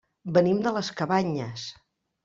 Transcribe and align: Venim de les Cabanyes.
Venim 0.37 0.63
de 0.69 0.73
les 0.79 0.91
Cabanyes. 1.03 1.71